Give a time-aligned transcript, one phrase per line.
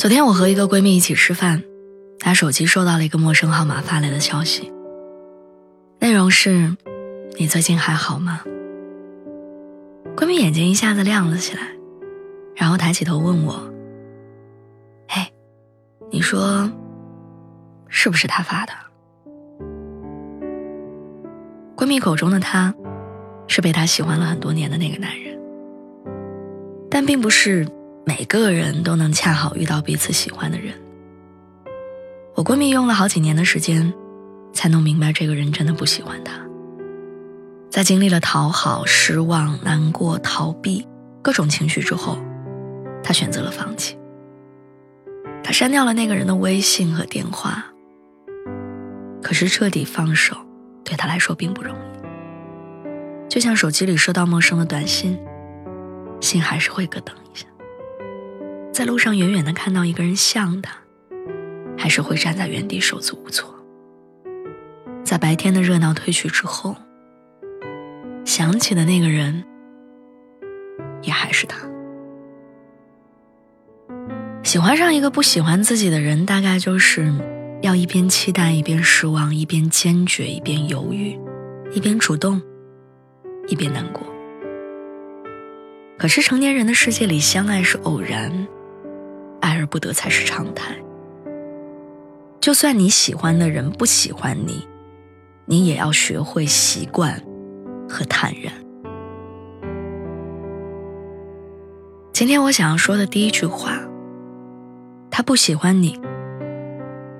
[0.00, 1.62] 昨天我和一个闺蜜一起吃饭，
[2.20, 4.72] 她手机收到了一个陌生号码发来的消息，
[5.98, 6.74] 内容是
[7.36, 8.40] ：“你最近还好吗？”
[10.16, 11.60] 闺蜜眼睛一下子亮了起来，
[12.56, 13.70] 然后抬起头问我
[15.06, 15.30] ：“嘿，
[16.10, 16.72] 你说
[17.90, 18.72] 是不是他发的？”
[21.76, 22.74] 闺蜜口中的他，
[23.46, 25.38] 是被她喜欢了很多年的那个男人，
[26.88, 27.68] 但并不是。
[28.04, 30.74] 每个人都能恰好遇到彼此喜欢的人。
[32.34, 33.92] 我闺蜜用了好几年的时间，
[34.52, 36.40] 才弄明白这个人真的不喜欢她。
[37.70, 40.86] 在经历了讨好、失望、难过、逃避
[41.22, 42.18] 各种情绪之后，
[43.02, 43.96] 她选择了放弃。
[45.44, 47.64] 她删掉了那个人的微信和电话。
[49.22, 50.34] 可是彻底放手，
[50.82, 53.28] 对她来说并不容易。
[53.28, 55.16] 就像手机里收到陌生的短信，
[56.20, 57.46] 心还是会咯噔一下。
[58.80, 60.74] 在路上远远的看到一个人像他，
[61.76, 63.54] 还是会站在原地手足无措。
[65.04, 66.74] 在白天的热闹褪去之后，
[68.24, 69.44] 想起的那个人，
[71.02, 71.58] 也还是他。
[74.42, 77.12] 喜欢上一个不喜欢自己的人，大概就是
[77.60, 81.20] 要一边期待一边失望，一边坚决一边犹豫，
[81.74, 82.40] 一边主动
[83.46, 84.02] 一边难过。
[85.98, 88.32] 可是成年人的世界里，相爱是偶然。
[89.50, 90.76] 爱而不得才是常态。
[92.40, 94.66] 就算你喜欢的人不喜欢你，
[95.44, 97.20] 你也要学会习惯
[97.88, 98.52] 和坦然。
[102.12, 103.80] 今天我想要说的第一句话：
[105.10, 106.00] 他不喜欢你，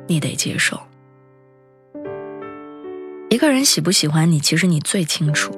[0.06, 0.80] 你得接受。
[3.28, 5.52] 一个人喜不喜欢你，其实你最清楚。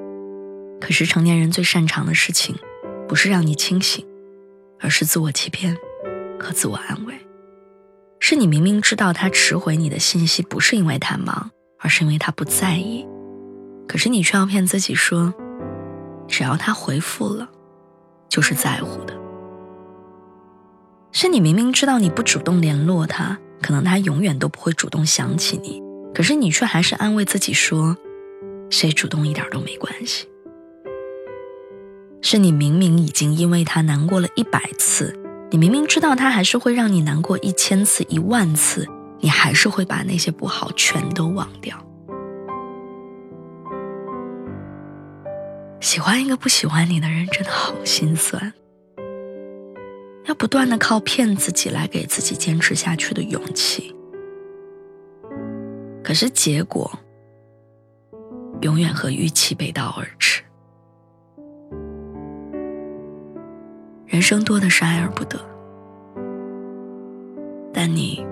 [0.81, 2.55] 可是成年人最擅长的事情，
[3.07, 4.05] 不是让你清醒，
[4.79, 5.77] 而是自我欺骗。
[6.43, 7.15] 和自我安慰，
[8.19, 11.49] 是你明明知道他迟回你的信息不是因为他忙，
[11.79, 13.07] 而是因为他不在意，
[13.87, 15.33] 可是你却要骗自己说，
[16.27, 17.49] 只要他回复了，
[18.27, 19.17] 就是在乎的。
[21.13, 25.81] 是你明明知道你不主动联络他，可能他永远都不会主动想起你，
[26.13, 27.95] 可是你却还是安慰自己说，
[28.69, 30.27] 谁主动一点都没关系。
[32.21, 35.17] 是你明明已经因为他难过了一百次。
[35.53, 38.87] 你明明知道他还是会让你难过一千次、一万次，
[39.19, 41.77] 你还是会把那些不好全都忘掉。
[45.79, 48.51] 喜欢一个不喜欢你的人，真的好心酸。
[50.25, 53.95] 要不断的靠骗自己来给自己坚持下去的勇气，
[56.03, 56.91] 可是结果
[58.61, 60.41] 永远和预期背道而驰。
[64.13, 65.39] 人生多的是爱而不得，
[67.73, 68.23] 但你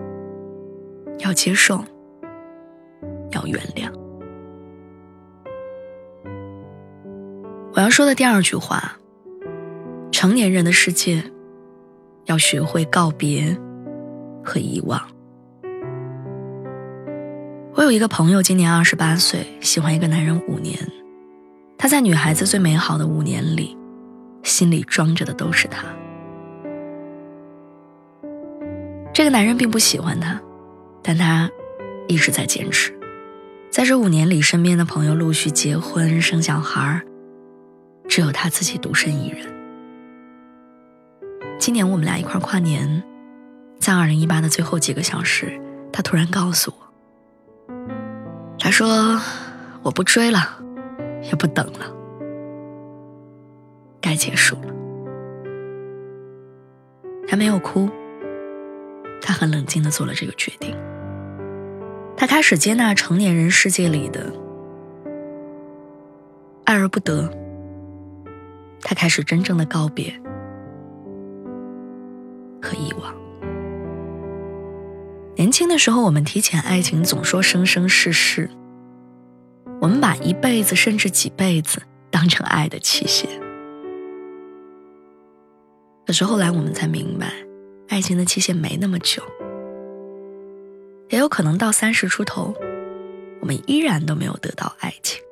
[1.18, 1.84] 要接受，
[3.32, 3.92] 要原谅。
[7.74, 8.96] 我要说的第二句话：
[10.12, 11.24] 成年人的世界，
[12.26, 13.58] 要学会告别
[14.44, 15.02] 和遗忘。
[17.74, 20.78] 我有一个朋友，今年二十八岁，喜欢一个男人五年，
[21.76, 23.76] 他在女孩子最美好的五年里。
[24.52, 25.86] 心里装着的都是他。
[29.14, 30.40] 这个男人并不喜欢他，
[31.02, 31.50] 但他
[32.08, 32.94] 一直在坚持。
[33.70, 37.02] 在这五年里，身边的朋友陆续结婚生小孩
[38.10, 39.48] 只有他自己独身一人。
[41.58, 43.02] 今年我们俩一块跨年，
[43.80, 45.62] 在二零一八的最后几个小时，
[45.94, 47.74] 他突然告诉我
[48.60, 49.18] ：“他说
[49.82, 50.62] 我不追了，
[51.24, 51.96] 也不等了。”
[54.12, 54.74] 该结束了。
[57.26, 57.90] 他没有哭，
[59.22, 60.76] 他很冷静的做了这个决定。
[62.18, 64.34] 他开始接纳成年人世界里的
[66.66, 67.32] 爱而不得。
[68.82, 70.14] 他开始真正的告别
[72.62, 73.16] 和遗忘。
[75.38, 78.50] 年轻的时候，我们提起爱情，总说生生世世。
[79.80, 83.30] 我们把一辈子甚至几辈子当成爱的期限。
[86.12, 87.32] 可是后来我们才明白，
[87.88, 89.24] 爱情的期限没那么久，
[91.08, 92.54] 也有可能到三十出头，
[93.40, 95.24] 我们依然都没有得到爱情。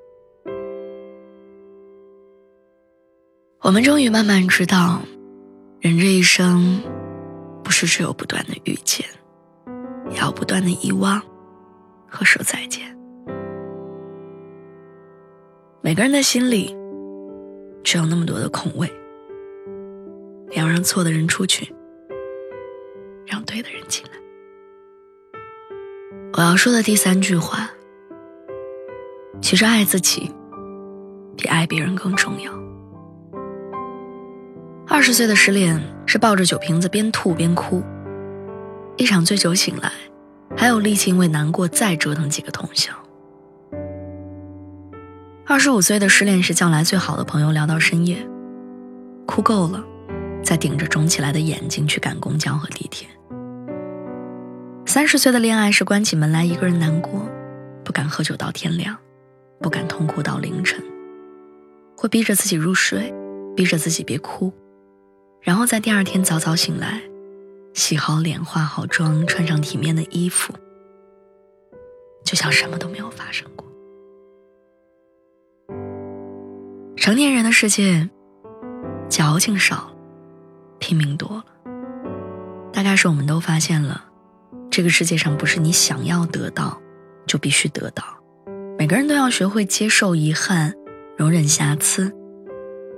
[3.59, 5.01] 我们终于慢慢知道，
[5.81, 6.81] 人这一生，
[7.61, 9.05] 不是只有不断的遇见，
[10.09, 11.21] 也要不断的遗忘
[12.07, 12.97] 和说再见。
[15.81, 16.73] 每个人的心里，
[17.83, 18.89] 只有那么多的空位，
[20.51, 21.73] 也要让错的人出去，
[23.25, 24.11] 让对的人进来。
[26.33, 27.69] 我要说的第三句话，
[29.41, 30.31] 其实爱自己，
[31.35, 32.51] 比爱别人更重要。
[34.87, 37.83] 二十岁的失恋是抱着酒瓶子边吐边哭，
[38.97, 39.91] 一场醉酒醒来，
[40.57, 42.91] 还有力气因为难过再折腾几个通宵。
[45.45, 48.17] 二十五岁的失恋是叫来最好的朋友聊到深夜，
[49.25, 49.83] 哭够了，
[50.49, 53.07] 再顶着肿起来的眼睛去赶公交和地铁。
[54.83, 57.21] 三十岁的恋爱是关起门来一个人难过，
[57.85, 58.97] 不敢喝酒到天亮，
[59.61, 60.83] 不敢痛哭到凌晨，
[61.95, 63.13] 会逼着自己入睡，
[63.55, 64.51] 逼着自己别哭。
[65.39, 66.99] 然后在第二天早早醒来，
[67.75, 70.51] 洗好脸、化好妆、穿上体面的衣服，
[72.25, 73.67] 就像什么都没有发生过。
[76.97, 78.09] 成年人的世界，
[79.07, 79.98] 矫情少了，
[80.89, 81.43] 拼命多了。
[82.73, 84.05] 大概是我们都发现了，
[84.71, 86.81] 这个世界上不是你想要得到
[87.27, 88.03] 就必须得到，
[88.75, 90.73] 每个人都要学会接受遗憾，
[91.15, 92.11] 容忍瑕疵，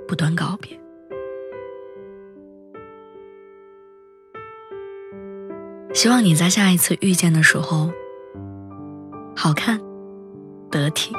[0.08, 0.80] 不断告别。
[5.94, 7.92] 希望你在下一次遇见的时候，
[9.36, 9.78] 好看、
[10.70, 11.14] 得体、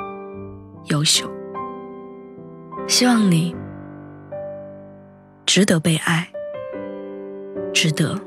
[0.86, 1.30] 优秀。
[2.88, 3.54] 希望你
[5.44, 6.31] 值得被爱，
[7.72, 8.18] 值得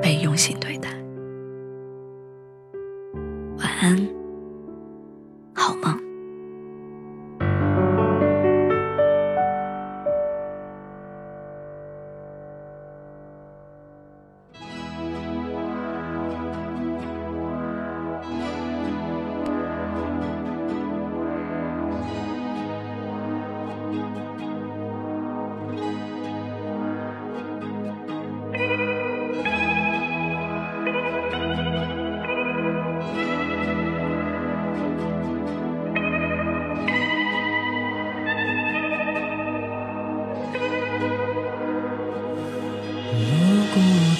[0.00, 0.90] 被用心对待。
[3.58, 3.96] 晚安，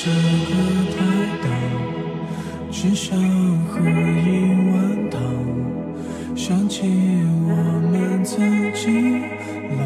[0.05, 0.15] 这个
[0.91, 0.99] 太
[1.45, 1.47] 大，
[2.73, 3.17] 只想
[3.69, 4.29] 喝一
[4.73, 4.75] 碗
[5.09, 5.15] 汤。
[6.35, 6.83] 想起
[7.47, 7.51] 我
[7.89, 8.35] 们曾
[8.75, 9.23] 经
[9.79, 9.81] 来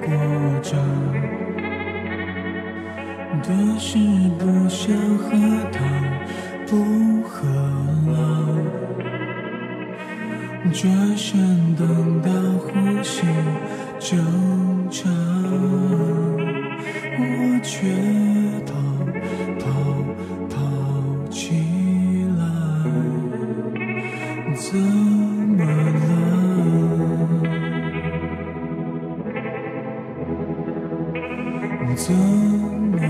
[0.00, 0.06] 过
[0.62, 0.70] 这，
[3.42, 3.50] 的
[3.80, 3.98] 是
[4.38, 5.26] 不想喝
[5.72, 5.76] 汤，
[6.68, 6.70] 不
[7.24, 7.48] 喝
[8.12, 8.14] 了。
[10.72, 12.30] 转身等到
[12.60, 13.26] 呼吸
[13.98, 14.16] 正
[14.88, 15.12] 常，
[17.18, 17.88] 我却
[31.96, 33.02] 怎么了？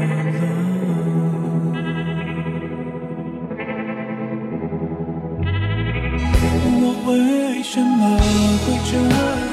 [6.81, 8.19] 我为什么
[8.65, 9.48] 会这样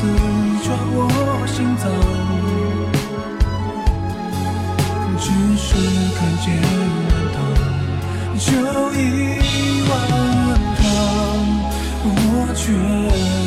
[0.00, 0.06] 刺
[0.64, 0.98] 穿我
[1.46, 1.84] 心脏，
[5.18, 5.24] 只
[5.58, 5.68] 是
[6.16, 6.46] 看见
[7.34, 7.36] 他，
[8.38, 8.48] 就
[8.94, 8.98] 已
[9.90, 9.92] 忘
[10.78, 10.82] 掉。
[12.02, 12.08] 我
[12.56, 13.39] 却。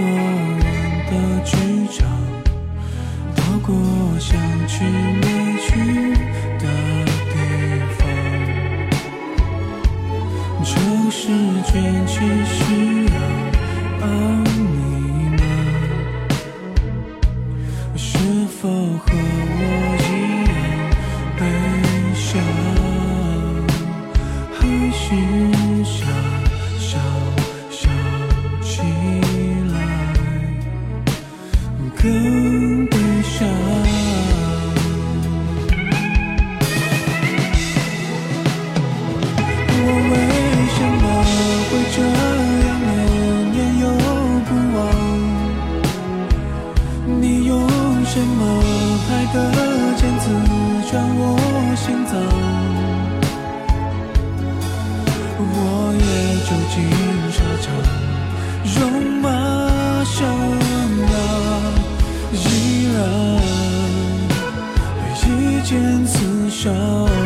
[0.00, 0.64] 过人
[1.10, 1.12] 的
[1.44, 1.52] 剧
[1.92, 2.08] 场，
[3.36, 3.68] 到过
[4.18, 4.32] 想
[4.66, 5.26] 去没
[5.60, 5.68] 去
[6.58, 6.64] 的
[7.28, 7.34] 地
[7.98, 8.00] 方。
[10.64, 10.70] 城
[11.10, 11.28] 市
[11.66, 12.14] 卷起
[12.46, 14.59] 夕阳。
[66.62, 67.19] 手。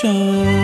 [0.00, 0.57] 手。